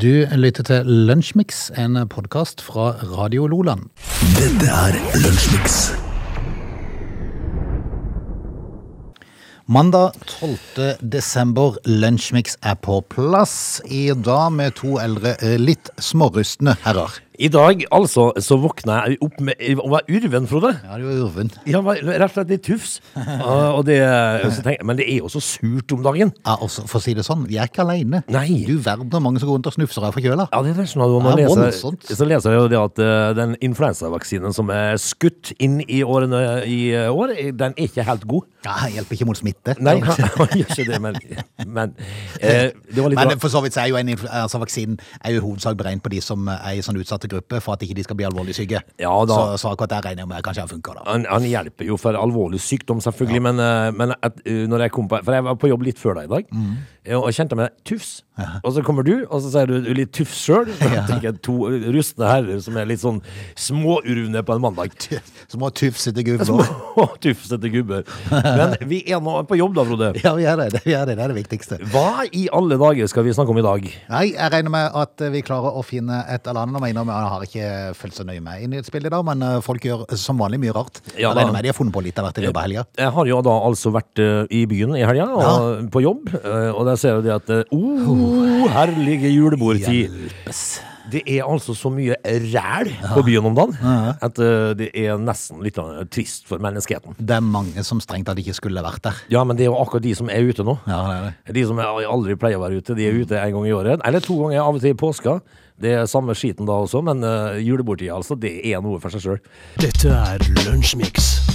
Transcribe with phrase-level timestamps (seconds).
[0.00, 3.90] Du lytter til Lunsjmix, en podkast fra Radio Loland.
[4.32, 5.74] Dette er Lunsjmix.
[9.68, 10.96] Mandag 12.
[11.04, 13.82] desember, Lunsjmix er på plass.
[13.84, 17.20] I dag med to eldre, eh, litt smårustne herrer.
[17.40, 20.74] I dag altså, så våkna jeg opp med og var urven, Frode.
[20.84, 21.50] Ja, det var Urven.
[21.64, 22.98] Ja, var rett og slett litt tufs.
[23.76, 23.96] Og det,
[24.60, 26.34] tenker, men det er jo så surt om dagen.
[26.44, 28.20] Ja, også, for å si det sånn, vi er ikke alene.
[28.28, 28.58] Nei.
[28.68, 30.50] Du verden hvor mange som går rundt og snufser av forkjøla.
[30.52, 33.30] Ja, det er sånn når man er leser, så leser jeg jo det at uh,
[33.38, 38.28] den influensavaksinen som er skutt inn i årene i eh, år, den er ikke helt
[38.28, 38.48] god.
[38.66, 39.78] Ja, hjelper ikke mot smitte.
[39.80, 41.16] Nei, han gjør ikke det, men,
[41.64, 45.24] men uh, det var litt Men for så vidt så er jo en influensavaksinen altså
[45.24, 47.96] er jo hovedsak beregnet på de som er i sånn utsatte grupper for at ikke
[47.98, 48.82] de skal bli alvorlig syke.
[49.00, 49.36] Ja, da.
[49.38, 51.04] Så, så akkurat der regner jeg med kanskje han funker da.
[51.10, 54.94] Han, han hjelper jo for alvorlig sykdom, selvfølgelig, men, eh, men at, eh, når jeg
[54.98, 56.74] kom på For jeg var på jobb litt før deg i dag, Mm.
[57.06, 58.22] eh, og kjente meg tufs.
[58.64, 60.70] Og så kommer du, og så sier du litt tøff sjøl.
[61.46, 61.54] To
[61.94, 63.20] rustne herrer som er litt sånn
[63.58, 64.94] småurvne på en mandag.
[65.52, 66.48] Små tufsete gubber.
[66.48, 68.04] Små tufsete gubber.
[68.30, 70.10] Men vi er nå på jobb, da, Frode.
[70.20, 70.82] Ja, vi er det.
[70.84, 71.16] vi er det.
[71.18, 71.80] det er det viktigste.
[71.92, 73.88] Hva i alle dager skal vi snakke om i dag?
[74.10, 76.84] Nei, jeg regner med at vi klarer å finne et eller annet.
[76.90, 79.58] Jeg innrømme, jeg har ikke fulgt så nøye med i nyhetsbildet i dag, men eh,
[79.64, 81.00] folk gjør som vanlig mye rart.
[81.14, 82.84] Ja, jeg regner med de har funnet på litt av hvert i løpet av helga.
[83.00, 85.54] Jeg har jo da altså vært eh, i byen i helga, ja.
[85.92, 87.76] på jobb, eh, og der ser jeg det at uh,
[88.30, 90.06] oh, herlige julebordtid.
[90.06, 90.62] Hjelpes.
[91.10, 93.72] Det er altså så mye ræl på byen om dagen
[94.22, 97.16] at eh, det er nesten litt eh, trist for menneskeheten.
[97.18, 99.18] Det er mange som strengt tatt ikke skulle vært der.
[99.32, 100.76] Ja, men det er jo akkurat de som er ute nå.
[100.86, 101.56] Ja, det er det.
[101.58, 104.04] De som er- aldri pleier å være ute, de er ute en gang i året.
[104.06, 105.40] Eller to ganger av og til i påska.
[105.80, 109.24] Det er samme skiten da også, men uh, julebordtida, altså, det er noe for seg
[109.24, 109.40] sjøl.
[109.80, 111.49] Dette er Lunsjmix.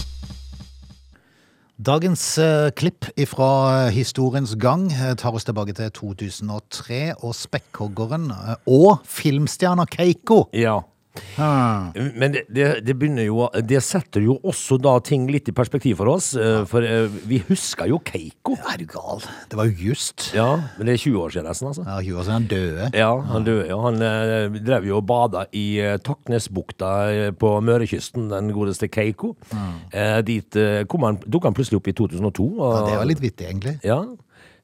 [1.76, 8.54] Dagens eh, klipp fra historiens gang eh, tar oss tilbake til 2003 og Spekkhoggeren eh,
[8.72, 10.46] og filmstjerna Keiko.
[10.56, 10.78] Ja.
[11.38, 16.12] Men det, det, det jo Det setter jo også da ting litt i perspektiv for
[16.16, 16.34] oss.
[16.36, 18.56] eh, For eh, vi husker jo Keiko.
[18.72, 19.22] Er du gal?
[19.50, 20.32] Det var jo just.
[20.36, 21.86] Ja, men det er 20 år siden nesten, altså.
[21.86, 22.90] Ja, 20 år siden han døde.
[22.98, 23.80] Ja, han døde jo.
[23.86, 25.66] Han eh, drev jo og bada i
[26.06, 26.92] Taknesbukta
[27.40, 29.36] på Mørekysten, den godeste Keiko.
[29.92, 32.48] Eh, dit eh, kom han, dukka han plutselig opp i 2002.
[32.60, 33.78] Og, Ja, det var litt vittig, egentlig.
[33.86, 34.02] Ja.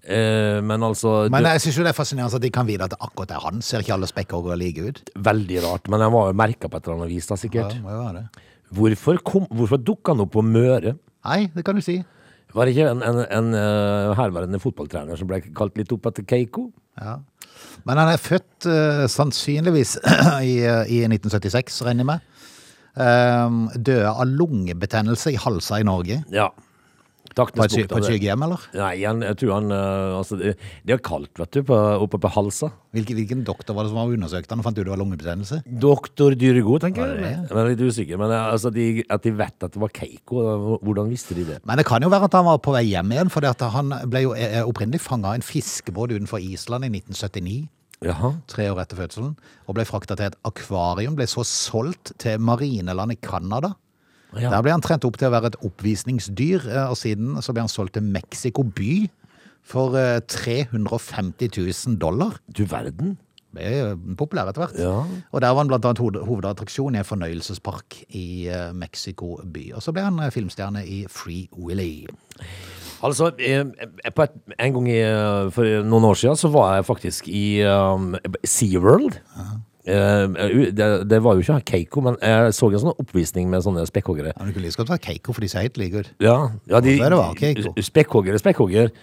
[0.01, 2.95] Eh, men altså Men jeg synes jo det er fascinerende at de kan vite at
[2.97, 3.61] akkurat det er han.
[3.65, 5.01] Ser ikke alle spekkhoggere like ut?
[5.15, 5.91] Veldig rart.
[5.93, 7.75] Men han var jo merka på et eller annet vis, da, sikkert.
[7.77, 8.47] Ja, må jo være det.
[8.71, 10.95] Hvorfor, kom, hvorfor dukka han opp på Møre?
[11.27, 11.99] Nei, det kan du si.
[12.51, 16.25] Var det ikke en, en, en eh, herværende fotballtrener som ble kalt litt opp etter
[16.27, 16.69] Keiko?
[16.99, 17.19] Ja.
[17.87, 19.95] Men han er født uh, sannsynligvis
[20.51, 22.27] i, i 1976, regner jeg med.
[22.91, 26.19] Um, døde av lungebetennelse i halsa i Norge.
[26.33, 26.49] Ja.
[27.31, 28.63] På et, på et sykehjem, eller?
[28.75, 30.53] Nei, han, jeg tror han eh, altså, det,
[30.87, 32.71] det er kaldt, vet du, på, oppe på halsa.
[32.95, 35.61] Hvilken, hvilken doktor var det som var undersøkt han og fant ut det var lungebetennelse?
[35.85, 37.49] Doktor Dyrego, tenker jeg, det jeg.
[37.63, 40.45] er litt usikker, men eh, altså, de, at de vet at det var Keiko,
[40.83, 41.59] hvordan visste de det?
[41.67, 44.25] Men det kan jo være at han var på vei hjem igjen, for han ble
[44.25, 47.61] jo eh, opprinnelig fanga av en fiskebåt utenfor Island i 1979.
[48.01, 48.31] Jaha.
[48.49, 49.35] tre år etter fødselen,
[49.69, 53.75] og ble frakta til et akvarium, ble så solgt til marineland i Canada.
[54.37, 54.51] Ja.
[54.53, 57.65] Der ble han trent opp til å være et oppvisningsdyr, eh, og siden så ble
[57.65, 58.93] han solgt til Mexico by
[59.67, 62.39] for eh, 350 000 dollar.
[62.47, 63.17] Du verden.
[63.51, 64.77] Ble eh, populær etter hvert.
[64.79, 64.99] Ja.
[65.03, 69.71] Og der var han blant annet hovedattraksjon i en fornøyelsespark i eh, Mexico by.
[69.75, 72.07] Og så ble han eh, filmstjerne i Free Willy.
[73.01, 73.65] Altså, eh,
[74.05, 74.21] et,
[74.59, 78.13] en gang i, eh, for noen år siden så var jeg faktisk i um,
[78.45, 79.17] SeaWorld.
[79.17, 79.53] Eh,
[79.85, 84.33] det, det var jo ikke Keiko, men jeg så en sånn oppvisning med sånne spekkhoggere.
[84.35, 86.11] Ja, men du kunne like godt være Keiko, for de sier helt like ut.
[86.21, 86.37] Ja,
[86.69, 86.97] ja de,
[87.87, 88.93] spekkhoggere, er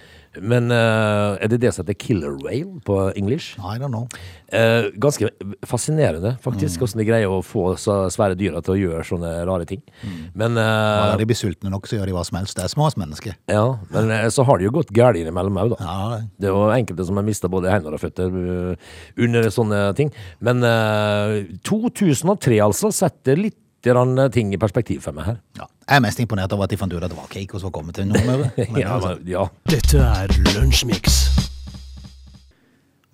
[0.41, 3.57] Men uh, er det det som heter killer whale på english?
[3.59, 4.07] I don't know.
[4.53, 5.29] Uh, ganske
[5.67, 6.43] fascinerende, Mm.
[6.45, 9.83] faktisk, hvordan de greier å få så svære dyra til å gjøre sånne rare ting.
[10.05, 10.19] Mm.
[10.35, 12.57] Men, uh, Når de blir sultne nok, så gjør de hva som helst.
[12.57, 13.35] Det er små mennesker.
[13.49, 15.85] ja, men uh, så har det jo gått galt innimellom òg, da.
[15.85, 18.27] Ja, det- Det er jo enkelte som har mista både hender og føtter
[18.73, 18.77] eh,
[19.19, 20.13] under sånne ting.
[20.41, 25.37] Men eh, 2003, altså, setter litt ting i perspektiv for meg her.
[25.57, 25.67] Ja.
[25.89, 27.71] Jeg er mest imponert over at de fant ut at det var Keiko som var
[27.79, 28.51] kommet til Nordmøre.
[28.73, 29.17] Men, Ja, altså.
[29.27, 29.47] ja.
[29.71, 31.38] Dette er Lunsjmix.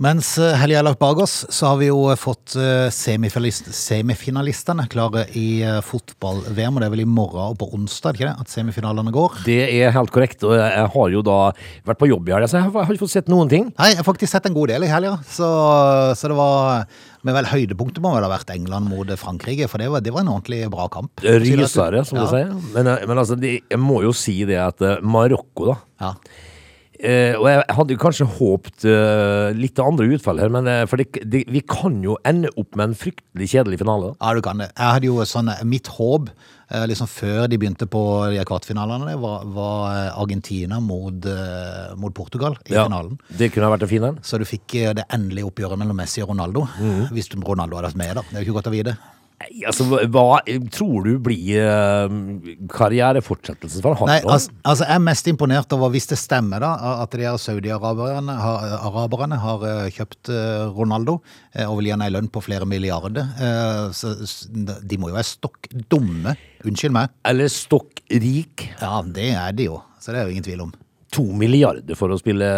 [0.03, 3.69] Mens Helge helga er lagt bak oss, så har vi jo eh, fått eh, semifinalist,
[3.79, 6.75] semifinalistene klare i eh, fotball-VM.
[6.75, 9.37] Og det er vel i morgen og på onsdag ikke det, at semifinalene går?
[9.47, 10.43] Det er helt korrekt.
[10.43, 11.37] Og jeg har jo da
[11.87, 13.69] vært på jobb i helga, så jeg har ikke fått sett noen ting.
[13.79, 15.51] Nei, jeg har faktisk sett en god del i helga, så,
[16.19, 16.89] så det var
[17.25, 20.27] Men vel høydepunktet må vel ha vært England mot Frankrike, for det var, det var
[20.27, 21.23] en ordentlig bra kamp.
[21.23, 22.27] Rysere, som Ja.
[22.27, 22.51] du sier.
[22.75, 26.13] Men, eh, men altså, de, jeg må jo si det at eh, Marokko, da Ja.
[27.05, 31.01] Eh, og jeg hadde jo kanskje håpet uh, litt andre utfall her, men uh, for
[31.01, 34.15] det, det, vi kan jo ende opp med en fryktelig kjedelig finale.
[34.17, 34.71] Ja, du kan det.
[34.73, 36.33] Jeg hadde jo sånn, Mitt håp
[36.89, 38.01] liksom før de begynte på
[38.33, 41.27] de kvartfinalene, var, var Argentina mot,
[42.01, 43.19] mot Portugal i Ja, finalen.
[43.29, 44.17] Det kunne ha vært en fin en.
[44.25, 46.65] Så du fikk det endelige oppgjøret mellom Messi og Ronaldo.
[46.81, 47.13] Mhm.
[47.15, 48.25] Hvis Ronaldo hadde vært med, da.
[48.31, 48.97] Det er jo ikke godt å vite.
[49.45, 50.41] Nei, Altså, hva-
[50.73, 52.15] tror du blir eh,
[52.73, 54.09] karrierefortsettelsen for han?
[54.09, 58.37] Nei, altså, altså Jeg er mest imponert over, hvis det stemmer, da, at de saudi-araberne
[58.41, 61.19] har, araberne har eh, kjøpt eh, Ronaldo
[61.55, 63.29] og vil gi han ei lønn på flere milliarder.
[63.95, 64.11] Så,
[64.83, 66.33] de må jo være stokk dumme.
[66.67, 67.13] Unnskyld meg.
[67.31, 68.65] Eller stokk rik.
[68.81, 69.77] Ja, det er de jo.
[70.03, 70.73] Så det er jo ingen tvil om.
[71.15, 72.49] To milliarder for å spille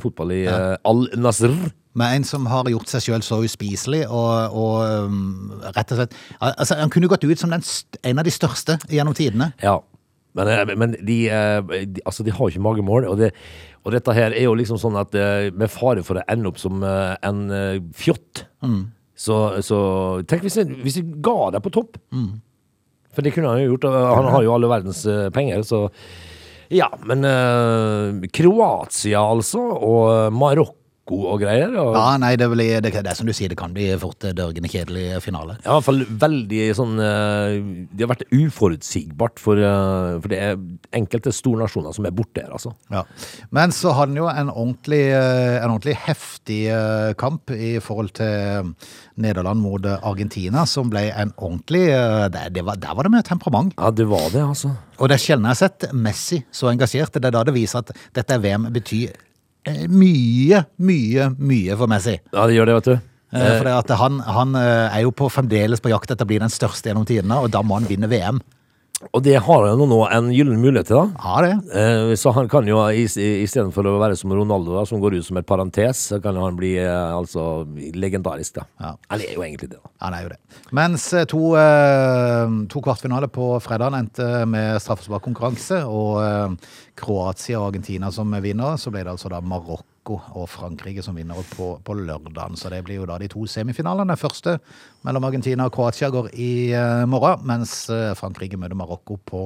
[0.00, 0.56] fotball i ja.
[0.88, 1.52] Al-Nasr.
[1.98, 5.20] Med en som har gjort seg sjøl så uspiselig og, og um,
[5.74, 7.64] rett og slett altså, Han kunne gått ut som den,
[8.06, 9.50] en av de største gjennom tidene.
[9.64, 9.80] Ja.
[10.38, 13.08] Men, eh, men de, eh, de, altså, de har jo ikke magemål.
[13.10, 13.32] Og, det,
[13.84, 16.60] og dette her er jo liksom sånn at eh, med fare for å ende opp
[16.62, 17.42] som en
[17.96, 18.86] fjott, fjott,
[19.18, 19.36] så,
[19.66, 19.78] så
[20.30, 21.98] Tenk hvis jeg, hvis jeg ga deg på topp.
[23.16, 23.88] For det kunne han jo gjort.
[23.90, 25.02] Han har jo alle verdens
[25.34, 25.86] penger, så
[26.70, 30.77] Ja, men eh, Kroatia, altså, og Marokko
[31.14, 31.72] og greier.
[31.80, 34.20] Og, Ja, nei, det, blir, det, det er som du sier, det kan bli fort
[34.36, 35.56] dørgende kjedelig finale.
[35.64, 37.56] Ja, I hvert fall veldig sånn eh,
[37.92, 40.58] Det har vært uforutsigbart for, eh, for det er
[40.98, 42.74] enkelte store nasjoner som er borte her, altså.
[42.92, 43.04] Ja.
[43.54, 46.60] Men så hadde han jo en ordentlig, eh, en ordentlig heftig
[47.20, 48.72] kamp i forhold til
[49.20, 51.86] Nederland mot Argentina, som ble en ordentlig
[52.52, 53.74] det, var, Der var det mye temperament.
[53.78, 54.72] Ja, det var det, altså.
[54.98, 57.14] Og det er sjelden jeg har sett Messi så engasjert.
[57.14, 59.14] Det er da det viser at dette VM betyr
[59.66, 62.18] mye, mye, mye for Messi.
[62.32, 63.08] Ja, det gjør det, vet du.
[63.36, 66.52] Eh, For han, han eh, er jo på fremdeles på jakt etter å bli den
[66.52, 68.40] største gjennom tidene, og da må han vinne VM.
[69.14, 71.22] Og det har han jo nå en gyllen mulighet til, da.
[71.22, 71.52] Ja, det.
[71.70, 75.38] Eh, Så han kan jo, istedenfor å være som Ronaldo, da, som går ut som
[75.38, 77.62] et parentes, så kan han bli eh, altså
[77.94, 78.66] legendarisk, da.
[78.82, 78.90] Ja.
[79.12, 79.92] Han er jo egentlig det, da.
[80.02, 80.40] Han er jo det.
[80.74, 86.58] Mens eh, to, eh, to kvartfinaler på fredag endte med straffesparkkonkurranse, og
[86.98, 89.84] Kroatia og Argentina som vinner, så ble det altså da Marokko
[90.16, 92.56] og Frankrike som vinner på, på lørdagen.
[92.56, 94.16] Så det blir jo da de to semifinalene.
[94.16, 94.56] Første
[95.06, 99.44] mellom Argentina og Kroatia går i eh, morgen, mens eh, Frankrike møter Marokko på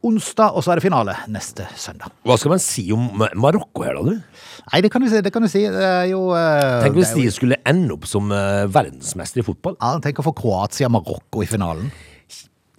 [0.00, 2.08] onsdag, og så er det finale neste søndag.
[2.24, 3.02] Hva skal man si om
[3.36, 4.44] Marokko her, da, du?
[4.72, 5.20] Nei, det kan du si.
[5.20, 5.66] Det kan du si.
[5.68, 9.44] Det er jo Uh, Tenk hvis jo- de skulle ende opp som uh, verdensmester i
[9.44, 9.76] fotball.
[9.76, 11.90] Ja, Tenk å få Kroatia-Marokko i finalen.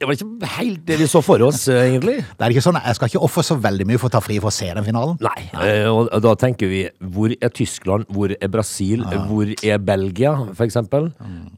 [0.02, 2.16] Det var ikke helt det vi så for oss, eh, egentlig.
[2.26, 4.40] Det er ikke sånn, Jeg skal ikke ofre så veldig mye for å ta fri
[4.42, 5.20] for å se den finalen.
[5.22, 5.44] Nei.
[5.62, 6.80] eh, Og da tenker vi
[7.14, 11.12] hvor er Tyskland, hvor er Brasil, hvor er Belgia, for eksempel?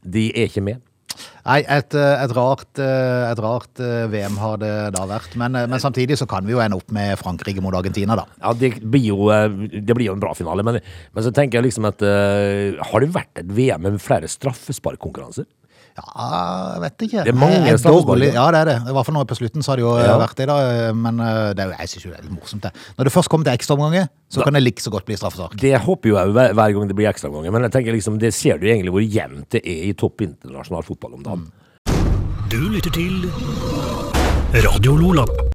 [0.04, 0.82] De er ikke med.
[1.46, 3.80] Nei, et, eh, et rart, et rart
[4.12, 5.36] VM har det da vært.
[5.40, 8.26] Men, men samtidig så kan vi jo ende opp med Frankrike mot Argentina, da.
[8.42, 9.30] Ja, det blir jo,
[9.72, 10.82] det blir jo en bra finale, men,
[11.14, 12.04] men så tenker jeg liksom at
[12.92, 15.46] Har det vært et VM med flere straffesparkkonkurranser?
[15.94, 17.22] Ja, jeg vet ikke.
[17.22, 17.78] Det er mange Jeg
[18.34, 18.46] ja.
[18.50, 18.74] Det er det.
[18.90, 20.16] I hvert fall nå på slutten så har det jo eh, Ja.
[20.18, 20.56] vært det, da.
[20.88, 22.72] eh, Men eh, det er jo, jeg syns jo det er litt morsomt, det.
[22.98, 25.54] Når det først kommer til ekstraomganger, så kan det like så godt bli straffesak.
[25.62, 28.34] Det håper jo jeg hver, hver gang det blir ekstraomganger, men jeg tenker liksom, det
[28.34, 31.46] ser du egentlig hvor jevnt det er i topp internasjonal fotball om dagen.
[32.50, 33.30] Du lytter til
[34.66, 35.53] Radio Lola.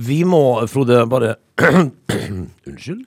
[0.00, 1.34] Vi må, Frode, bare
[2.70, 3.04] Unnskyld.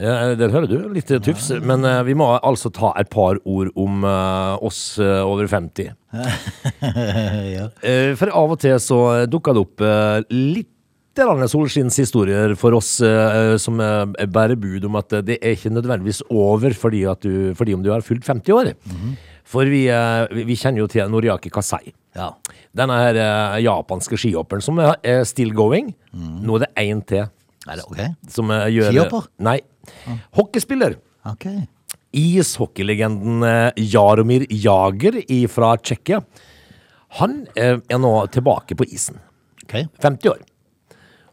[0.00, 1.52] Ja, det hører du, litt tufs.
[1.62, 5.92] Men uh, vi må altså ta et par ord om uh, oss uh, over 50.
[7.56, 7.68] ja.
[7.80, 10.68] Eh, for av og til så dukker det opp eh, litt
[11.12, 16.72] solskinnshistorier for oss eh, som eh, bærer bud om at det er ikke nødvendigvis over
[16.72, 18.72] fordi, at du, fordi om du har fylt 50 år.
[18.84, 19.16] Mm vi,
[19.60, 21.92] eh, vi- vi kjenner jo til Noriaki Kasai.
[22.16, 22.30] ja.
[22.74, 25.94] Denne her eh, japanske skihopperen som er still going.
[26.14, 27.28] Nå er det én til.
[27.68, 27.98] Er det ok?
[28.28, 29.28] Som eh, gjør Skihopper?
[29.38, 29.60] Nei.
[30.34, 30.96] Hockeyspiller.
[31.26, 31.44] Ok.
[32.14, 33.42] Ishockeylegenden
[33.76, 36.22] Jaromir Jager fra Tsjekkia.
[37.20, 39.18] Han er nå tilbake på isen.
[39.64, 39.74] ok.
[40.00, 40.38] 50 år.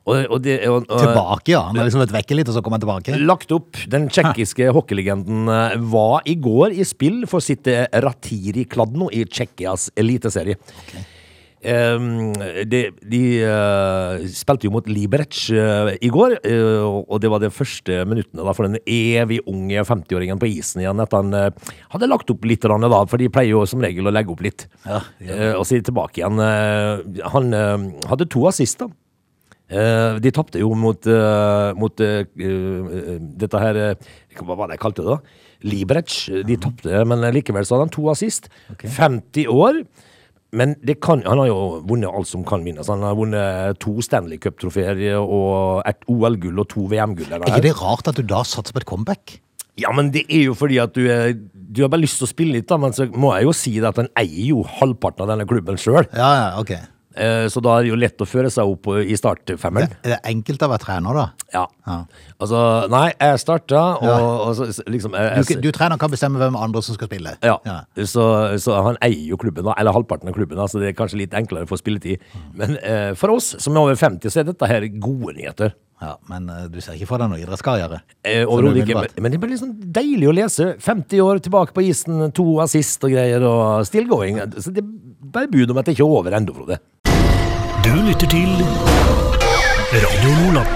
[0.09, 1.63] Og, og det, og, Tilbake, ja.
[1.69, 3.19] Han har liksom vært vekke litt, og så kommer han tilbake.
[3.21, 3.77] Lagt opp.
[3.91, 9.25] Den tsjekkiske hockeylegenden eh, var i går i spill for sitt eh, Ratiri Kladno i
[9.29, 10.59] Tsjekkias eliteserie.
[11.59, 12.31] Um,
[12.71, 17.49] de de uh, spilte jo mot Liberec uh, i går, uh, og det var de
[17.51, 21.03] første minuttene da, for den evig unge 50-åringen på isen igjen.
[21.03, 24.31] At han hadde lagt opp litt, da, for de pleier jo som regel å legge
[24.31, 24.69] opp litt.
[24.87, 26.39] Ja, Eh, og så er de tilbake igjen.
[27.33, 27.53] Han
[28.09, 28.87] hadde to assister.
[28.87, 29.08] Eh,
[29.69, 34.83] de tapte jo mot, eh, mot eh, eh, dette her eh, Hva var det jeg
[34.85, 35.45] kalte det, da?
[35.69, 36.15] Liberec.
[36.47, 38.47] De tapte, men likevel så hadde han to assist.
[38.79, 39.83] 50 år.
[40.55, 42.87] Men det kan, han har jo vunnet alt som kan vinnes.
[42.89, 47.35] Han har vunnet to Stanley Cup-trofeer og et OL-gull og to VM-gull.
[47.37, 49.35] Er ikke det rart at du da satser på et comeback?
[49.79, 52.31] Ja, men det er jo fordi at du, er, du har bare lyst til å
[52.31, 52.79] spille litt, da.
[52.81, 55.79] Men så må jeg jo si det at han eier jo halvparten av denne klubben
[55.79, 56.07] sjøl.
[56.15, 56.73] Ja, ja, ok.
[57.49, 59.95] Så da er det jo lett å føre seg opp i startfemmeren.
[60.05, 61.23] Er det enkelt å være trener, da?
[61.55, 61.63] Ja.
[61.89, 61.97] Ja.
[62.37, 62.59] Altså,
[62.93, 66.55] nei, jeg starta, og, og så liksom jeg, Du, jeg, du trener kan bestemme hvem
[66.59, 67.33] andre som skal spille.
[67.43, 67.57] ja.
[67.65, 67.79] Ja.
[68.05, 68.23] Så,
[68.61, 71.65] så han eier jo klubben, eller halvparten av klubben, så det er kanskje litt enklere
[71.67, 72.21] å få spilletid.
[72.55, 75.73] Men eh, for oss som er over 50, så er dette her gode nyheter.
[75.99, 77.99] Ja, men eh, du ser ikke for deg noe idrettskarriere?
[78.23, 80.69] Eh, overhodet ikke, men, men det blir liksom sånn deilig å lese.
[80.79, 84.39] 50 år tilbake på isen, to assist og greier, og still going.
[84.61, 84.93] Så det er
[85.35, 86.79] bare bud om at det ikke er over ennå, Frode.
[87.89, 88.49] Du lytter til
[89.89, 90.75] Radio Nordland.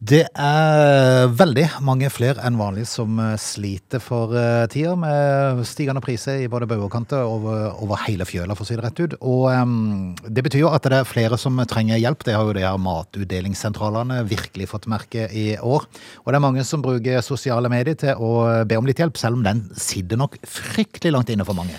[0.00, 6.00] Det er veldig mange flere enn vanlig som eh, sliter for eh, tida med stigende
[6.00, 9.18] priser i både bauger og over, over hele fjøla, for å si det rett ut.
[9.20, 12.24] Og um, det betyr jo at det er flere som trenger hjelp.
[12.24, 15.84] Det har jo de her matutdelingssentralene virkelig fått merke i år.
[16.24, 19.36] Og det er mange som bruker sosiale medier til å be om litt hjelp, selv
[19.36, 21.76] om den sitter nok fryktelig langt inne for mange.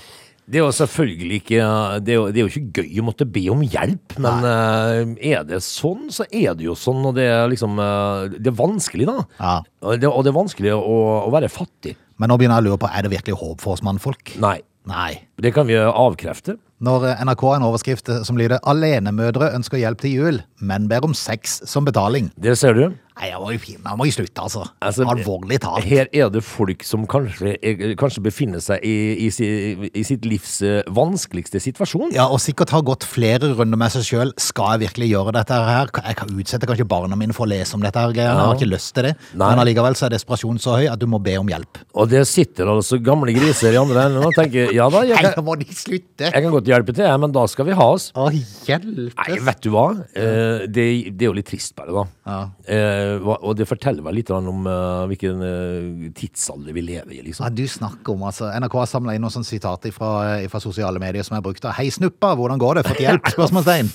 [0.50, 1.66] Det er jo selvfølgelig ikke
[2.04, 5.14] Det er jo, det er jo ikke gøy å måtte be om hjelp, men uh,
[5.22, 8.58] er det sånn, så er det jo sånn, og det er liksom uh, Det er
[8.58, 9.28] vanskelig, da.
[9.40, 9.54] Ja.
[9.86, 11.96] Og det, og det er vanskelig å, å være fattig.
[12.22, 14.36] Men nå begynner jeg å lure på, er det virkelig håp for oss mannfolk?
[14.42, 14.60] Nei.
[14.90, 15.12] Nei.
[15.42, 16.58] Det kan vi avkrefte.
[16.82, 21.14] Når NRK har en overskrift som lyder 'Alenemødre ønsker hjelp til jul, men ber om
[21.14, 22.32] sex som betaling'.
[22.42, 22.90] Det ser du.
[23.22, 23.86] Nei, jeg må jo finne.
[23.86, 24.62] jeg må jo slutte, altså.
[24.82, 25.86] Altså, Alvorlig talt.
[25.86, 27.54] Her er det folk som kanskje,
[28.00, 32.16] kanskje befinner seg i, i, i sitt livs eh, vanskeligste situasjon.
[32.16, 34.32] Ja, og sikkert har gått flere runder med seg sjøl.
[34.42, 35.92] Skal jeg virkelig gjøre dette her?
[36.02, 38.32] Jeg kan utsette kanskje barna mine for å lese om dette her greiene.
[38.32, 39.14] Jeg har ikke lyst til det.
[39.36, 39.52] Nei.
[39.52, 41.84] Men allikevel så er desperasjonen så høy at du må be om hjelp.
[41.94, 45.46] Og det sitter altså gamle griser i andre enden og tenker ja da, jeg kan,
[45.46, 46.32] må de slutte!
[46.32, 48.10] jeg kan godt hjelpe til, men da skal vi ha oss.
[48.16, 49.86] Å, Nei, vet du hva?
[50.18, 52.06] Eh, det, det er jo litt trist, bare, da.
[52.32, 52.40] Ja.
[52.76, 57.48] Eh, og det forteller vel litt om uh, hvilken uh, tidsalder vi lever i, liksom.
[57.48, 58.50] Ja, du snakker om, altså.
[58.52, 60.14] NRK har samla inn noen sånne sitater fra,
[60.52, 62.88] fra sosiale medier som er brukt av, Hei, snuppa, hvordan går det?
[62.90, 63.32] Fått hjelp?
[63.36, 63.92] Spørsmålstegn.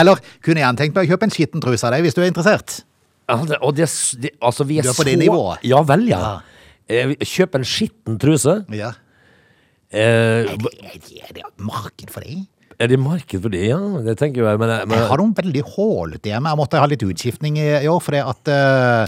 [0.00, 2.30] Eller kunne gjerne tenkt meg å kjøpe en skitten truse av deg hvis du er
[2.30, 2.82] interessert.
[3.30, 3.86] Ja, det, og det,
[4.22, 5.62] det, altså, vi er, Du er på så det nivået?
[5.66, 6.20] Ja vel, ja.
[6.20, 6.60] Ja.
[6.90, 8.56] Eh, Kjøp en skitten truse.
[8.74, 8.94] Ja.
[9.92, 12.46] Eh, Er det, er det, er det marked for det?
[12.80, 13.76] er det marked for det, ja?
[14.06, 16.48] Det tenker jeg, men, men Jeg har noen veldig hålete hjemme.
[16.48, 19.02] Jeg måtte ha litt utskiftning i, i år, fordi at eh,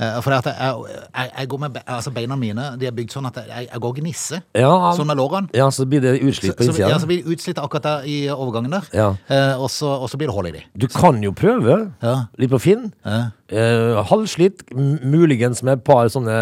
[0.00, 3.12] eh, fordi at jeg, jeg, jeg går med be, altså Beina mine de er bygd
[3.12, 4.40] sånn at jeg, jeg går gnisse.
[4.56, 4.70] Ja.
[4.96, 5.52] Sånn med lårene.
[5.52, 8.16] Ja, så blir det utslitt på Så, ja, så blir det utslitt akkurat der i
[8.32, 8.88] overgangen der.
[8.96, 9.10] Ja.
[9.28, 10.64] Eh, og, så, og så blir det hull i de.
[10.72, 12.16] Du kan jo prøve Ja.
[12.40, 12.88] litt på Finn.
[13.04, 13.20] Ja.
[13.52, 16.40] Eh, halvslitt, m- muligens med et par sånne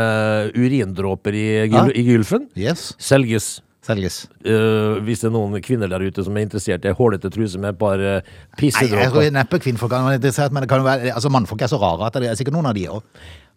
[0.54, 1.98] urindråper i, gul, Ja.
[1.98, 2.46] i gylfen.
[2.54, 2.92] Yes.
[3.02, 3.56] Selges.
[3.86, 4.24] Selges.
[4.42, 7.60] Uh, hvis det er noen kvinner der ute som er interessert i ei hålete truse
[7.62, 10.82] med et par uh, Nei, jeg pissedråper tror neppe kvinnfolk være interessert, men det kan
[10.82, 13.04] jo være, altså mannfolk er så rare at det er sikkert noen av de òg.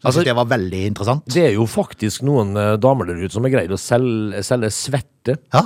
[0.05, 1.25] Altså- det var veldig interessant.
[1.27, 4.69] Det er jo faktisk noen uh, damer der ute som har greid å selge, selge
[4.75, 5.39] svette.
[5.53, 5.65] Ja.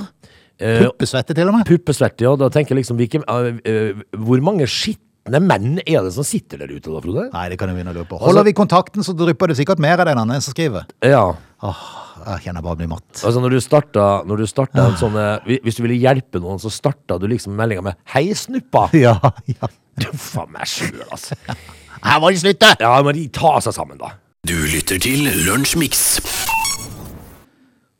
[0.58, 1.66] Puppesvette til og med.
[1.68, 2.32] Puppesvette, ja.
[2.38, 6.86] Da tenker jeg liksom hvilke, Hvor mange skitne menn er det som sitter der ute,
[6.88, 7.26] da, Frode?
[7.34, 8.20] Nei, det kan du begynne å lure på.
[8.22, 10.86] Holder vi kontakten, så drypper det sikkert mer av den andre som skriver.
[11.02, 11.26] Ja.
[11.66, 11.82] Åh,
[12.14, 13.08] jeg kjenner jeg bare blir matt.
[13.20, 16.60] Altså når du starta, når du starta en sånn eh, Hvis du ville hjelpe noen,
[16.62, 18.88] så starta du liksom meldinga med 'Hei, snuppa'.
[19.04, 19.18] Ja,
[19.50, 19.70] ja.
[19.98, 21.38] Du faen meg sjøl, altså.
[22.04, 22.74] Her må de slutte!
[22.80, 24.14] Ja, men de tar seg sammen, da.
[24.44, 26.20] Du lytter til Lunsjmix.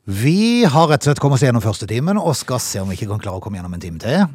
[0.04, 2.98] Vi har rett og slett kommet oss gjennom første timen, og skal se om vi
[2.98, 4.26] ikke kan klare å komme gjennom en time til.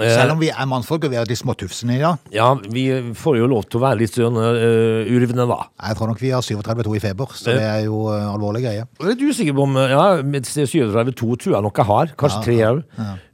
[0.00, 2.18] Selv om vi er mannfolk og vi er de småtufsene i dag.
[2.34, 2.86] Ja, vi
[3.16, 5.60] får jo lov til å være litt sånn uh, urvne, da.
[5.88, 8.86] Jeg tror nok vi har 37,2 i feber, så det er jo uh, alvorlige greier.
[9.00, 12.14] Jeg er litt usikker på om eh, Ja, med 37 tror jeg nok jeg har.
[12.20, 12.84] Kanskje tre òg.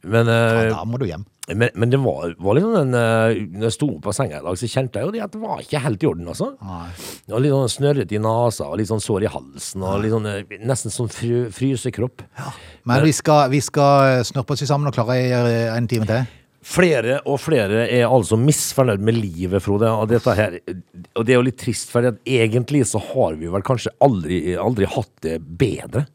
[0.03, 1.25] Men, eh, Da må du hjem.
[1.53, 4.39] men, men det var, var litt sånn en, eh, Når jeg sto opp av senga
[4.39, 6.51] i dag, så kjente jeg jo det at det var ikke helt i orden, altså.
[7.27, 10.15] Det var litt sånn snørrete i nesa og litt sånn sår i halsen og litt
[10.15, 12.23] sånn, eh, nesten sånn fry, frysekropp.
[12.89, 15.19] Men vi skal, vi skal snurpe oss sammen og klare
[15.77, 16.31] en time til.
[16.63, 19.89] Flere og flere er altså misfornøyd med livet, Frode.
[19.91, 20.61] Og, her,
[21.19, 24.87] og det er jo litt trist, for egentlig så har vi vel kanskje aldri, aldri
[24.87, 26.07] hatt det bedre.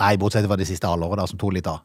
[0.00, 1.82] Nei, bortsett fra det siste halvåret da, som tok litt av.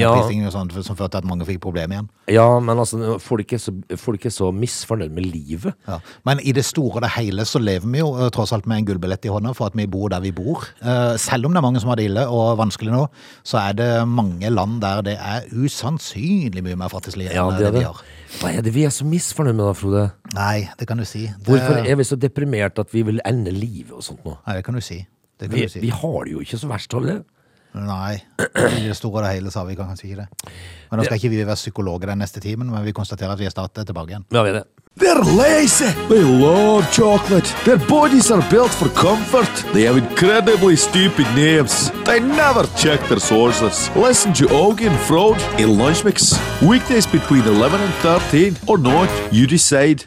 [0.00, 0.12] Ja.
[0.14, 2.08] prisingen og sånt, som førte til at mange fikk problemer igjen.
[2.32, 5.74] Ja, men altså, folk er så, folk er så misfornøyd med livet.
[5.88, 5.98] Ja.
[6.28, 8.78] Men i det store og det hele så lever vi jo eh, tross alt med
[8.82, 10.66] en gullbillett i hånda for at vi bor der vi bor.
[10.82, 13.06] Eh, selv om det er mange som har det ille og vanskelig nå,
[13.46, 17.72] så er det mange land der det er usannsynlig mye mer fattigslige Ja, det, det
[17.72, 18.00] det vi har.
[18.40, 20.04] Hva er det vi er så misfornøyd med da, Frode?
[20.36, 21.26] Nei, det kan du si.
[21.30, 24.36] Det, Hvorfor er vi så deprimert at vi vil ende livet og sånt nå?
[24.46, 25.00] Nei, det kan du si.
[25.40, 25.80] Det kan Vi, du si.
[25.84, 27.18] vi har det jo ikke så verst, har vi det?
[27.76, 28.16] Nei,
[28.78, 30.52] i det store og hele sa vi kanskje ikke det.
[30.88, 33.48] Men nå skal ikke vi være psykologer den neste timen, men vi konstaterer at vi
[33.48, 34.24] er startet tilbake igjen.
[34.32, 34.66] Ja, vi er det.
[34.96, 35.90] They're lazy.
[36.08, 37.52] They love chocolate.
[37.66, 39.52] Their bodies are built for comfort.
[39.74, 41.90] They have incredibly stupid names.
[42.06, 43.90] They never check their sources.
[43.94, 46.32] Listen to Augie and Frode in Lunch Mix.
[46.62, 50.06] Weekdays between 11 and 13 or not, you decide.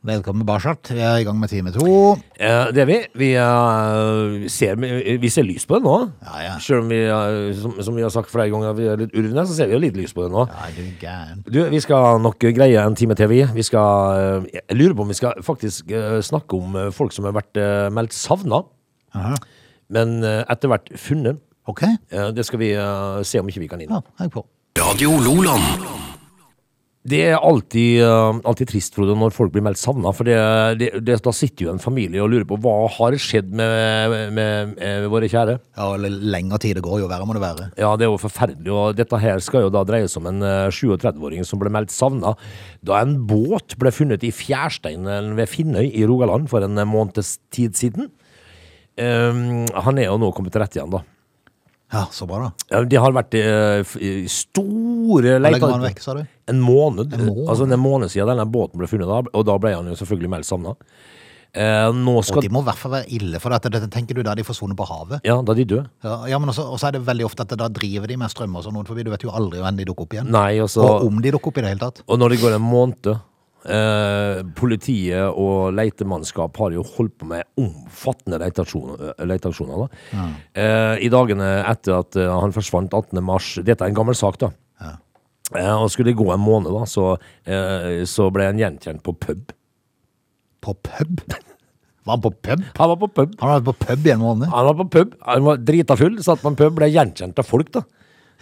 [0.00, 0.88] Velkommen Barsart.
[0.96, 2.14] Vi er i gang med time to.
[2.40, 2.94] Eh, det er vi.
[3.20, 4.78] Vi, eh, ser,
[5.20, 5.96] vi ser lys på det nå.
[6.24, 6.54] Ja, ja.
[6.64, 9.44] Selv om vi, eh, som, som vi har sagt flere ganger, vi er litt urne,
[9.44, 10.46] så ser vi jo litt lys på det nå.
[10.48, 11.42] Ja, du er gæren.
[11.44, 13.42] Du, vi skal nok greie en time til, vi.
[13.58, 14.16] Vi skal
[14.48, 17.36] eh, Jeg lurer på om vi skal faktisk eh, snakke om eh, folk som har
[17.36, 18.62] vært eh, meldt savna,
[19.20, 19.34] Aha.
[19.92, 21.44] men eh, etter hvert funnet.
[21.68, 23.92] Ok, Eh, Det skal vi eh, se om ikke vi kan inn.
[23.92, 24.46] ja, jeg er på.
[24.80, 26.09] Radio Loland.
[27.00, 30.10] Det er alltid, eh, alltid trist, Frode, når folk blir meldt savna.
[30.12, 30.36] For det,
[30.76, 34.74] det, det, da sitter jo en familie og lurer på hva har skjedd med, med,
[34.76, 35.56] med våre kjære.
[35.80, 37.70] Ja, lenger tid det går, jo verre må det være.
[37.80, 38.68] Ja, det er jo forferdelig.
[38.68, 41.94] Og dette her skal jo da dreie seg om en eh, 37-åring som ble meldt
[41.94, 42.34] savna
[42.84, 47.80] da en båt ble funnet i fjærsteinen ved Finnøy i Rogaland for en måneds tid
[47.80, 48.12] siden.
[49.00, 51.00] Um, han er jo nå kommet til rette igjen, da.
[51.92, 52.50] Ja, så bra da.
[52.70, 53.44] Ja, de har vært i
[54.06, 56.24] i store leter- var han vekk, sa du?
[56.48, 57.12] En måned.
[57.12, 57.48] En måned?
[57.48, 60.30] Altså en måned siden denne båten ble funnet, da, og da ble han jo selvfølgelig
[60.30, 60.76] meldt savna.
[61.52, 64.14] Eh, nå Og skal de må i hvert fall være ille, for dette, dette tenker
[64.14, 65.24] du da de forsvunnet på havet.
[65.26, 65.88] Ja, da er de døde.
[66.06, 68.54] Ja, ja men også, også er det veldig ofte at da driver de med strøm
[68.54, 70.30] og sånn, forbi du vet jo aldri hvem de dukker opp igjen.
[70.30, 72.04] Nei, altså Og om de dukker opp i det hele tatt.
[72.06, 73.10] Og når det går en måned
[73.68, 79.14] eh, Politiet og letemannskap har jo holdt på med omfattende leteaksjoner.
[79.28, 80.24] leteaksjoner da.
[80.54, 83.20] Eh, I dagene etter at eh, han forsvant 18.
[83.24, 84.50] mars Dette er en gammel sak, da.
[84.80, 84.94] Ja.
[85.56, 87.12] Eh, og skulle det gå en måned, da, så,
[87.44, 89.52] eh, så ble han gjenkjent på pub.
[90.60, 91.22] På pub?
[92.04, 92.62] Var han på pub?
[92.78, 93.32] Han var på pub.
[93.40, 94.48] Han har vært på pub i en måned.
[94.52, 97.48] Han var på pub, han var drita full, satt på en pub, ble gjenkjent av
[97.48, 97.84] folk, da.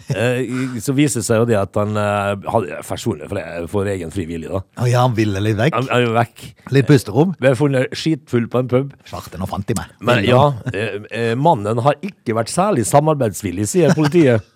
[0.09, 3.29] Eh, så viser det seg jo det at han eh, hadde forsvunnet
[3.69, 4.61] for, egen fri vilje, da.
[4.81, 5.75] Å ja, han ville litt vekk.
[5.77, 6.45] Han er vekk.
[6.73, 7.35] Litt pusterom.
[7.39, 8.95] Ble funnet skitfull på en pub.
[9.09, 9.91] Svarte, nå fant de meg.
[10.01, 10.41] Men ja,
[10.73, 14.45] eh, mannen har ikke vært særlig samarbeidsvillig, sier politiet.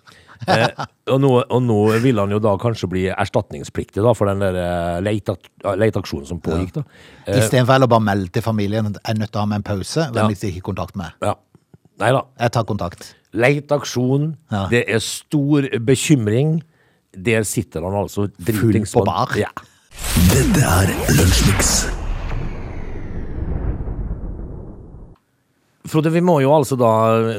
[0.50, 0.66] Eh,
[1.08, 5.00] og, nå, og nå vil han jo da kanskje bli erstatningspliktig da, for den der
[5.00, 5.46] leteak-
[5.80, 6.74] leteaksjonen som pågikk.
[6.74, 6.82] da.
[7.24, 9.62] Eh, Istedenfor å bare melde til familien at jeg er nødt til å ha med
[9.62, 11.14] en pause, vennligst ikke kontakt med.
[11.24, 11.32] ja.
[12.02, 12.24] Nei da.
[12.40, 13.14] Jeg tar kontakt.
[13.34, 14.66] Leteaksjon, Ja.
[14.70, 16.62] det er stor bekymring.
[17.14, 19.30] Der sitter han altså dritings på bar.
[19.38, 19.50] Ja.
[20.32, 21.86] Dette er Lunsjmix.
[25.86, 26.90] Frode, vi må jo altså da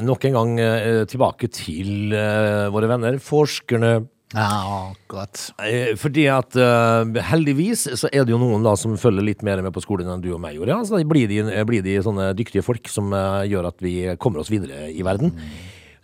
[0.06, 3.96] nok en gang eh, tilbake til eh, våre venner, forskerne.
[4.34, 5.38] Ja, akkurat.
[5.62, 9.62] Eh, fordi at uh, heldigvis så er det jo noen da som følger litt mer
[9.62, 10.74] med på skolen enn du og meg gjorde.
[10.74, 10.82] Ja.
[10.88, 14.50] Så blir de, blir de sånne dyktige folk som uh, gjør at vi kommer oss
[14.52, 15.34] videre i verden.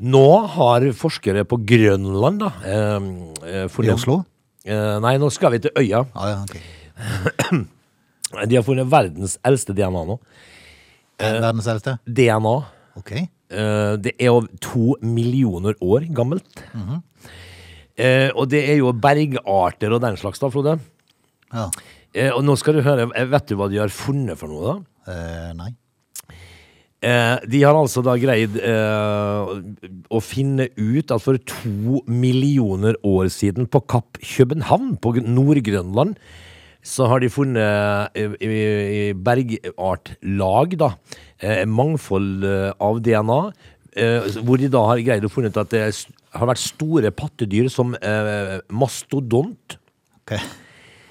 [0.02, 4.22] Nå har forskere på Grønland da uh, funnet, I Oslo?
[4.62, 6.04] Eh, nei, nå skal vi til øya.
[6.14, 7.62] Ah, ja, okay.
[8.48, 10.18] De har funnet verdens eldste DNA nå.
[11.18, 11.96] Verdens eldste?
[12.06, 12.54] DNA.
[13.00, 13.26] Okay.
[13.52, 16.62] Eh, det er over to millioner år gammelt.
[17.98, 20.78] Eh, og det er jo bergarter og den slags, da, Frode.
[21.52, 21.68] Ja.
[22.12, 24.72] Eh, og nå skal du høre, eh, vet du hva de har funnet for noe,
[24.72, 25.12] da?
[25.12, 25.70] Eh, nei.
[27.02, 29.52] Eh, de har altså da greid eh,
[30.06, 36.14] å finne ut at for to millioner år siden på Kapp København på Nord-Grønland,
[36.82, 40.88] så har de funnet i, i, i bergartlag da,
[41.70, 42.46] mangfold
[42.82, 43.38] av DNA,
[43.98, 45.94] eh, hvor de da har greid å funnet ut at det er
[46.32, 49.78] har vært store pattedyr som eh, mastodont,
[50.22, 50.36] Ok.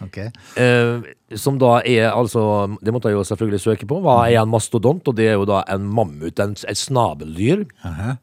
[0.01, 0.31] Okay.
[0.57, 1.03] Eh,
[1.37, 3.99] som da er altså Det måtte jeg jo selvfølgelig søke på.
[4.01, 5.05] Hva er en mastodont?
[5.07, 7.67] Og det er jo da en mammut, en, et snabeldyr.
[7.85, 8.15] Aha.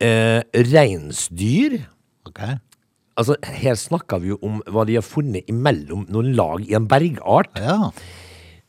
[0.00, 0.40] Eh,
[0.70, 1.80] reinsdyr.
[2.30, 2.40] Ok.
[3.18, 6.86] Altså, her snakker vi jo om hva de har funnet imellom noen lag i en
[6.88, 7.50] bergart.
[7.58, 7.90] Ja.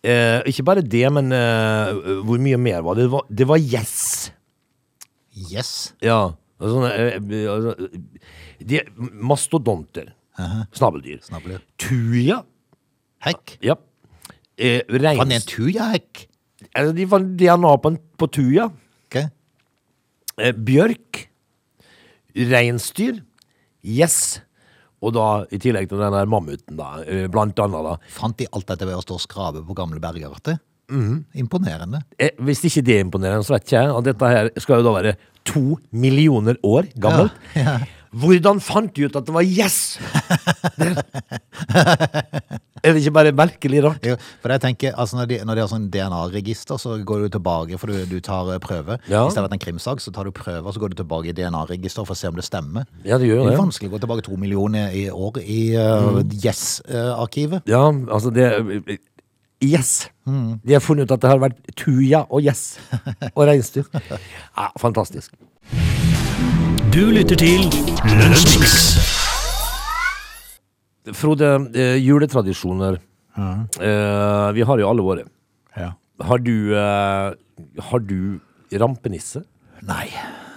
[0.01, 1.93] Eh, ikke bare det, men eh,
[2.25, 3.07] hvor mye mer var det?
[3.29, 4.31] Det var, gjess.
[5.31, 5.53] gjess.
[5.53, 5.73] Yes.
[6.03, 6.21] Ja.
[6.59, 7.75] Sånne, eh, altså,
[8.59, 8.81] de,
[9.15, 10.13] mastodonter.
[10.75, 11.21] Snabeldyr.
[11.23, 11.63] Snabeldyr.
[11.79, 12.41] Tuja.
[13.23, 13.55] Hekk.
[13.63, 13.75] Ja.
[14.59, 15.19] Eh, reins...
[15.21, 16.25] Fant en tujahekk?
[16.73, 18.67] Altså, de fant DNA på, på tuja.
[19.07, 19.29] Okay.
[20.39, 21.25] Eh, bjørk.
[22.35, 23.21] Reinsdyr.
[23.83, 24.39] Gjess.
[24.99, 28.11] Og da, i tillegg til den der mammuten, da, eh, blant annet, da.
[28.11, 30.59] Fant de alt dette ved å stå og skrape på gamle bergarter?
[30.89, 31.23] Mm.
[31.39, 32.01] Imponerende.
[32.19, 33.91] Eh, hvis ikke det er imponerende, så vet ikke jeg.
[33.95, 35.15] Og dette her skal jo da være
[35.49, 37.33] to millioner år gammelt.
[37.57, 37.79] Ja, ja.
[38.09, 39.99] Hvordan fant de ut at det var gjess?
[42.79, 44.05] Er det ikke bare merkelig rart?
[44.07, 47.33] Jo, For jeg tenker, altså når de, når de har sånn DNA-register, så går du
[47.35, 48.95] tilbake, for du, du tar eh, prøve.
[49.11, 49.25] Ja.
[49.27, 51.35] I stedet for en krimsak, så tar du prøve, og så går du tilbake i
[51.37, 52.87] DNA-register for å se om det stemmer.
[53.03, 53.57] Ja, det gjør Det det.
[53.57, 57.67] er vanskelig å gå tilbake to millioner i år i uh, Yes-arkivet.
[57.69, 58.47] Ja, altså det
[59.63, 60.09] Yes.
[60.63, 62.77] De har funnet ut at det har vært tuja og yes
[63.33, 63.87] og reinsdyr.
[63.91, 65.33] Ja, fantastisk.
[66.93, 67.67] Du lytter til
[68.07, 68.77] Lønnsmix.
[71.15, 72.99] Frode, eh, juletradisjoner.
[73.39, 75.25] Eh, vi har jo alle våre.
[75.77, 75.91] Ja.
[76.23, 77.33] Har du, eh,
[77.89, 78.39] har du
[78.71, 79.43] rampenisse?
[79.81, 80.07] Nei.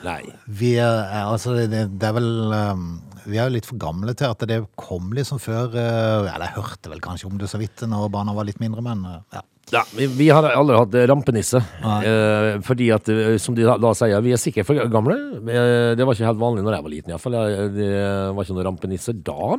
[0.05, 0.23] Nei.
[0.47, 2.87] Vi er, altså, det, det er vel um,
[3.27, 6.57] Vi er jo litt for gamle til at det kom liksom før uh, Eller jeg
[6.59, 9.45] hørte vel kanskje om det så vidt når barna var litt mindre, men uh, ja.
[9.73, 11.61] Ja, vi, vi har aldri hatt eh, rampenisse.
[11.81, 15.17] Eh, fordi at, eh, som de da, sier, vi er sikkert for gamle.
[15.39, 17.39] Eh, det var ikke helt vanlig når jeg var liten, iallfall.
[17.73, 17.89] Det
[18.37, 19.57] var ikke noen rampenisse da.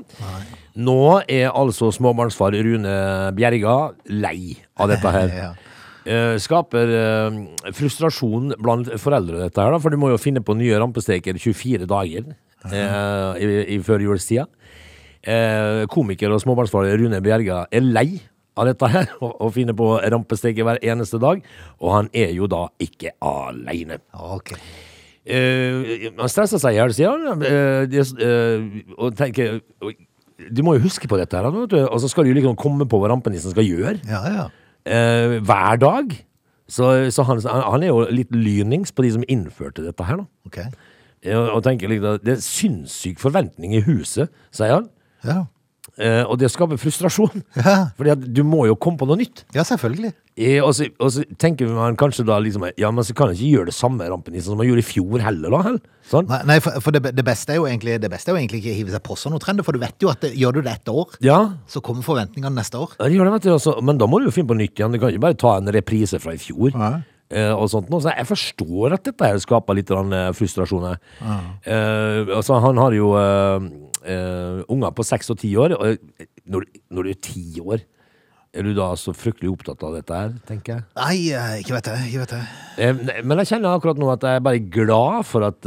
[0.85, 2.93] Nå er altså småbarnsfar Rune
[3.37, 3.77] Bjerga
[4.13, 5.37] lei av dette her.
[5.43, 5.53] Ja.
[6.03, 7.35] Eh, skaper eh,
[7.71, 11.87] frustrasjon blant foreldre, dette her, da, for du må jo finne på nye rampesteker 24
[11.87, 12.25] dager
[12.71, 14.45] eh, i, i førjulstida.
[15.23, 18.07] Eh, komiker og småbarnsfar Rune Bjerga er lei
[18.59, 21.39] av dette her, og, og finner på rampesteket hver eneste dag,
[21.79, 23.97] og han er jo da ikke aleine.
[24.37, 24.59] Okay.
[25.23, 27.45] Eh, han stresser seg i hjel, sier han.
[27.47, 27.87] Eh,
[28.27, 29.61] eh, og tenker
[30.51, 31.79] Du må jo huske på dette her, vet du.
[31.87, 34.45] og så skal du jo liksom komme på hva rampenissen skal gjøre Ja, ja.
[34.83, 36.11] eh, hver dag.
[36.67, 40.27] Så, så han, han er jo litt lynings på de som innførte dette her, da.
[40.47, 40.59] Ok.
[41.23, 44.89] Og tenker liksom, Det er sinnssyk forventning i huset, sier han.
[45.23, 45.43] Ja.
[46.01, 47.43] Eh, og det skaper frustrasjon.
[47.63, 47.93] Ja.
[47.97, 49.43] Fordi at du må jo komme på noe nytt.
[49.53, 50.13] ja, selvfølgelig.
[50.33, 53.37] Eh, og, så, og så tenker man kanskje da liksom Ja, men så kan jeg
[53.37, 55.61] ikke gjøre det samme rampenissen som man gjorde i fjor heller, da.
[55.67, 55.77] Hell.
[56.09, 56.25] Sånn?
[56.31, 58.73] Nei, nei for, for det, det, beste jo egentlig, det beste er jo egentlig ikke
[58.73, 60.73] å hive seg på sånne trender, for du vet jo at det, gjør du det
[60.73, 62.97] ett år, Ja, så kommer forventningene neste år.
[62.97, 63.53] Ja, det gjør det, vet du.
[63.53, 64.97] Altså, men da må du jo finne på nytt igjen.
[64.97, 66.73] Du kan ikke bare ta en reprise fra i fjor.
[66.73, 66.95] Nei.
[67.33, 67.89] Eh, og sånt.
[67.89, 67.99] nå.
[68.01, 70.85] Så jeg forstår at dette her skaper litt eh, frustrasjon.
[70.91, 70.99] her.
[71.65, 73.63] Eh, altså, han har jo uh,
[74.03, 75.73] uh, unger på seks og ti år.
[75.77, 75.97] Og
[76.45, 77.81] når, når du er ti år,
[78.53, 80.83] er du da så fryktelig opptatt av dette her, tenker jeg.
[80.99, 82.09] Nei, ikke vet jeg.
[82.11, 83.23] Ikke vet jeg.
[83.25, 85.65] Men jeg kjenner akkurat nå at jeg er bare glad for at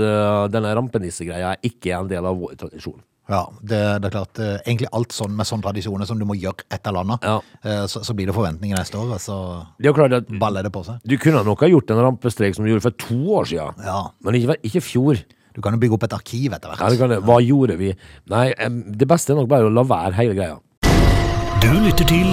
[0.55, 3.01] denne rampenissegreia ikke er en del av vår tradisjon.
[3.29, 4.39] Ja, det, det er klart.
[4.39, 7.41] Egentlig alt sånn med sånne tradisjoner som du må gjøre et eller annet, Ja.
[7.65, 9.39] eh, så, så blir det forventninger neste år, og så
[9.83, 11.01] Det er klart at baller det på seg.
[11.05, 13.99] Du kunne nok ha gjort en rampestrek som du gjorde for to år siden, Ja.
[14.23, 15.25] men ikke, ikke fjor.
[15.57, 16.81] Du kan jo bygge opp et arkiv etter hvert.
[16.85, 17.19] Ja, det kan det.
[17.25, 17.95] Hva gjorde vi?
[18.29, 18.53] Nei,
[18.95, 20.59] det beste er nok bare å la være hele greia.
[21.65, 22.29] Du lytter til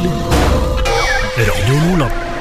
[1.40, 2.33] Radio Lola.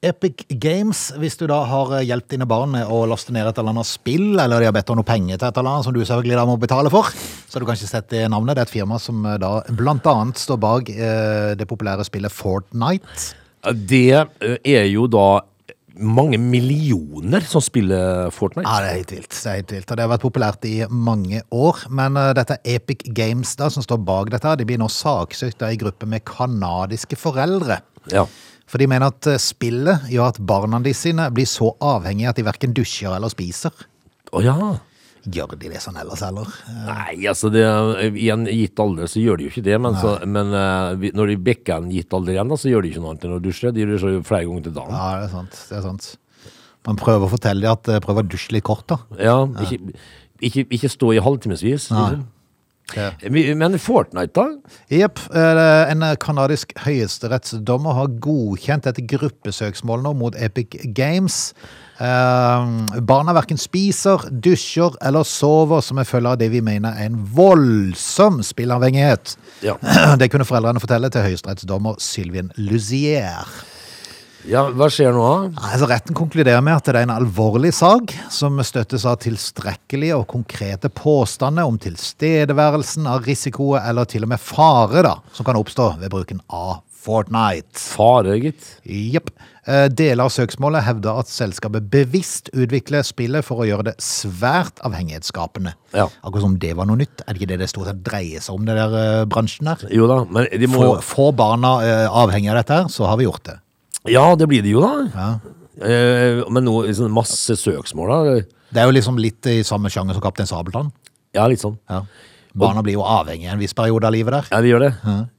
[0.00, 3.58] Epic Games, hvis du da har eh, hjulpet dine barn med å laste ned et
[3.60, 5.96] eller annet spill, eller de har bedt om noe penger til et eller annet som
[5.96, 8.56] du selvfølgelig da må betale for, så har du kanskje sett det navnet.
[8.56, 12.32] Det er et firma som eh, da blant annet står bak eh, det populære spillet
[12.32, 13.28] Fortnite.
[13.76, 15.28] Det eh, er jo da
[16.00, 18.64] mange millioner som spiller Fortnite.
[18.64, 19.34] Ja, det er helt vilt.
[19.36, 19.90] Det er helt vilt.
[19.90, 21.84] Og det har vært populært i mange år.
[21.92, 24.54] Men uh, dette Epic Games da, som står bak dette.
[24.62, 27.82] De blir nå saksøkt i gruppe med kanadiske foreldre.
[28.08, 28.24] Ja.
[28.70, 32.38] For de mener at eh, spillet gjør at barna de sine blir så avhengige at
[32.38, 33.74] de verken dusjer eller spiser.
[34.30, 34.54] Å ja.
[35.20, 36.48] Gjør de det sånn ellers, eller?
[36.86, 37.64] Nei, altså det,
[38.16, 41.34] i en gitt alder så gjør de jo ikke det, men, så, men eh, når
[41.34, 43.42] de bekker en gitt alder igjen, da, så gjør de ikke noe annet enn å
[43.44, 43.74] dusje.
[43.76, 44.96] De dusjer jo flere ganger til dagen.
[44.96, 45.60] Ja, det er sant.
[45.68, 46.10] Det er sant.
[46.88, 49.02] Man prøver å fortelle dem at eh, prøv å dusje litt kort, da.
[49.20, 49.98] Ja, ikke,
[50.40, 51.90] ikke, ikke stå i halvtimevis.
[51.90, 52.24] Liksom.
[52.96, 53.10] Ja.
[53.30, 54.74] Men Fortnite, da?
[54.92, 55.20] Jepp.
[55.34, 61.52] En kanadisk høyesterettsdommer har godkjent et gruppesøksmål nå mot Epic Games.
[62.00, 62.68] Eh,
[63.04, 67.18] barna verken spiser, dusjer eller sover som en følge av det vi mener er en
[67.36, 69.36] voldsom spillavhengighet.
[69.66, 69.76] Ja.
[70.20, 73.44] Det kunne foreldrene fortelle til høyesterettsdommer Sylvien Luzier.
[74.48, 75.24] Ja hva skjer nå?
[75.26, 75.64] da?
[75.70, 80.28] Altså, retten konkluderer med at det er en alvorlig sak som støttes av tilstrekkelige og
[80.30, 85.94] konkrete påstander om tilstedeværelsen av risiko eller til og med fare da, som kan oppstå
[86.00, 87.80] ved bruken av Fortnite.
[87.80, 88.66] Fare, gitt.
[88.84, 89.30] Jepp.
[89.64, 94.82] Eh, Deler av søksmålet hevder at selskapet bevisst utvikler spillet for å gjøre det svært
[94.84, 95.72] avhengighetsskapende.
[95.96, 96.10] Ja.
[96.20, 97.24] Akkurat som det var noe nytt.
[97.24, 99.86] Er det ikke det det stort sett dreier seg om, det der eh, bransjen der?
[99.96, 103.16] Jo da, men de må Få, få barna eh, avhengig av dette her, så har
[103.20, 103.56] vi gjort det.
[104.08, 104.94] Ja, det blir det jo, da.
[105.14, 105.30] Ja.
[105.80, 108.40] Eh, men nå liksom, masse søksmål, da.
[108.70, 110.92] Det er jo liksom litt i samme sjanger som Kaptein Sabeltann.
[111.36, 111.76] Ja, litt sånn.
[111.90, 112.04] Ja.
[112.58, 114.48] Barna blir jo avhengig en viss periode av livet der.
[114.50, 114.92] Ja, de gjør det.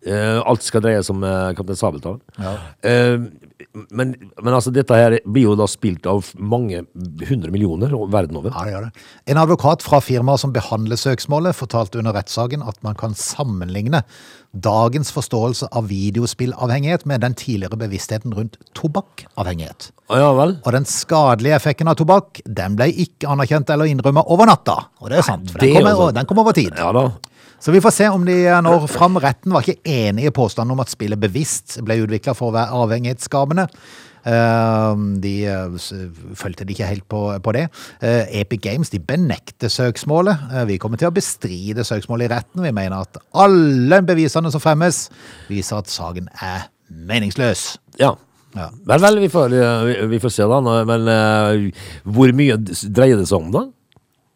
[0.08, 2.22] Eh, alt skal dreies om uh, Kaptein Sabeltann.
[2.40, 2.54] Ja.
[2.88, 3.18] Eh,
[3.72, 6.84] Men, men altså, dette her blir jo da spilt av mange
[7.30, 8.52] hundre millioner verden over.
[8.52, 9.06] Ja, det gjør det.
[9.32, 14.04] En advokat fra firmaet som behandler søksmålet, fortalte under rettssaken at man kan sammenligne
[14.52, 19.92] dagens forståelse av videospillavhengighet med den tidligere bevisstheten rundt tobakkavhengighet.
[20.12, 20.58] Ja vel?
[20.66, 24.82] Og den skadelige effekten av tobakk, den ble ikke anerkjent eller innrømmet over natta.
[25.00, 26.76] Og det er sant, for den kommer, jo den kom over tid.
[26.76, 27.08] Ja da.
[27.62, 29.20] Så vi får se om de når fram.
[29.22, 32.80] Retten var ikke enig i påstanden om at spillet bevisst ble utvikla for å være
[32.84, 33.68] avhengighetsskapende.
[34.26, 35.78] Eh, De eh,
[36.38, 37.68] fulgte det ikke helt på, på det.
[38.02, 40.48] Eh, Epic Games de benekter søksmålet.
[40.52, 42.66] Eh, Vi kommer til å bestride søksmålet i retten.
[42.66, 45.08] Vi mener at alle bevisene som fremmes,
[45.50, 47.76] viser at saken er meningsløs.
[48.02, 48.16] Ja.
[48.52, 48.68] Ja.
[48.84, 50.58] Vel, vel, vi får, eh, vi, vi får se da.
[50.90, 53.64] Men uh, hvor mye dreier det seg om da?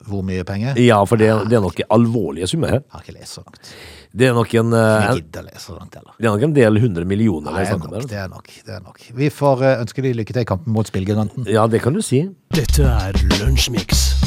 [0.05, 0.77] Hvor mye penger?
[0.81, 2.81] Ja, for det, det er nok alvorlige summer her.
[2.83, 3.71] Jeg har ikke lest så langt.
[4.15, 6.13] Det er nok en, eh, Jeg gidder lese så langt heller.
[6.17, 7.51] det er nok en del hundre millioner.
[7.51, 8.47] Nei, det det er nok, det er nok.
[8.65, 9.01] det er nok.
[9.15, 11.47] Vi får eh, ønske de lykke til i kampen mot spillgiganten.
[11.51, 12.23] Ja, det kan du si.
[12.53, 14.24] Dette er Lunsjmix.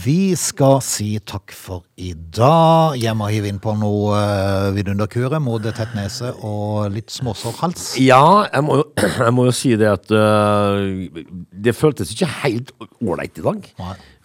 [0.00, 2.94] Vi skal si takk for i dag.
[2.96, 7.98] Jeg må hive inn på noe uh, vidunderkure mot tett nese og litt småsårhals.
[8.00, 8.86] Ja, jeg må, jo,
[9.26, 10.78] jeg må jo si det at uh,
[11.66, 13.68] det føltes ikke helt ålreit i dag.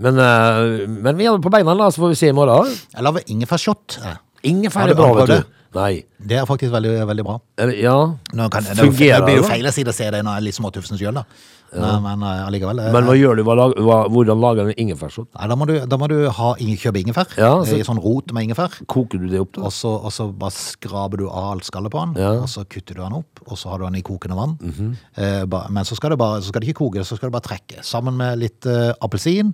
[0.05, 2.71] Men, uh, men vi er på beina, da, så får vi se i morgen.
[2.95, 3.99] Jeg lager ingefærshot.
[4.47, 5.55] Ingefær er bra, vet du.
[5.75, 6.05] Nei.
[6.25, 7.35] Det er faktisk veldig, veldig bra.
[7.75, 7.97] Ja.
[8.31, 9.91] Kan, er Fungerer det blir jo feil å si det
[10.23, 11.25] når jeg er litt småtufsen sjøl, da.
[11.73, 12.79] Men, men eh, allikevel.
[12.79, 13.43] eh, Men hva gjør du?
[13.43, 15.27] Hva, lag- hva, hvordan lager du en ingefærshot?
[15.35, 17.33] Nei, da, må du, da må du ha, ing- kjøpe ingefær.
[17.37, 18.71] Ja, så- I sånn rot med ingefær.
[18.87, 19.61] Koker du det opp, da?
[19.67, 22.31] Og så, og så bare skraper du av alt skallet på den, Ja.
[22.33, 22.43] Mhm.
[22.43, 24.97] og så kutter du den opp, og så har du den i kokende vann.
[25.17, 27.35] eh, ba, men så skal, det bare, så skal det ikke koke, så skal det
[27.41, 27.83] bare trekke.
[27.83, 29.53] Sammen med litt eh, appelsin,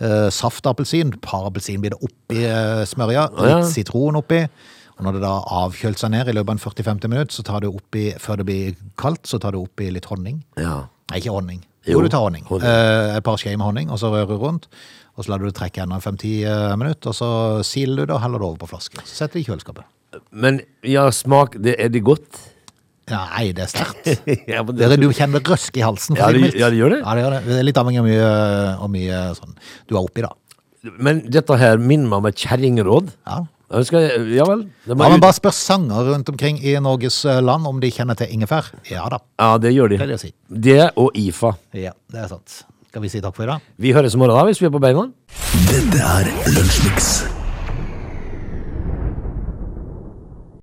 [0.00, 3.62] eh, saftappelsin, par det oppi eh, smørja, litt ja.
[3.62, 4.46] sitron oppi.
[5.00, 7.42] Og når det da har avkjølt seg ned i løpet av en 40-50 minutter, så
[7.42, 10.42] tar du oppi, før det blir kaldt, så tar du oppi litt honning.
[10.60, 10.82] Ja.
[11.10, 11.60] Nei, ikke honning.
[11.88, 12.44] Jo, du tar honning.
[12.60, 14.68] Eh, et par skjeer med honning, og så rører du rundt.
[15.18, 17.30] Og så lar du det trekke enda 5-10 eh, minutter, og så
[17.66, 19.02] siler du det og heller det over på flaske.
[19.04, 19.84] Så setter du i kjøleskapet.
[20.32, 22.40] Men ja, smak det, Er det godt?
[23.10, 24.06] Nei, det er sterkt.
[24.52, 26.18] ja, men Dere, du kjenner røsk i halsen.
[26.18, 27.00] Ja, det- ja, det gjør det.
[27.02, 27.40] Ja, det gjør det.
[27.48, 28.28] Det er litt avhengig av mye,
[28.86, 29.56] av mye sånn
[29.90, 30.30] du er oppi, da.
[30.96, 33.10] Men dette her minner meg om et kjerringråd.
[33.26, 33.40] Ja.
[33.86, 34.64] Skal, ja vel.
[34.88, 38.32] Ja, men bare spør sanger rundt omkring i Norges eh, land om de kjenner til
[38.34, 38.72] ingefær.
[38.90, 40.00] Ja da, ja, det gjør de.
[40.10, 40.32] det si.
[40.50, 41.54] Det og IFA.
[41.78, 42.64] Ja, det er sant.
[42.90, 43.68] Skal vi si takk for i dag?
[43.78, 45.06] Vi høres i morgen da, hvis vi er på beina.
[45.70, 47.12] Dette er Lunsjmix.